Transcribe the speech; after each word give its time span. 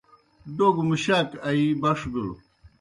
ڈوگوْ 0.55 0.83
مُشاک 0.89 1.29
آیِی 1.47 1.65
بݜ 1.81 1.99
بِلوْ۔ 2.11 2.33